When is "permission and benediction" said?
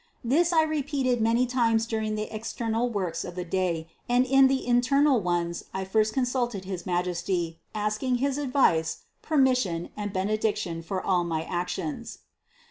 9.21-10.81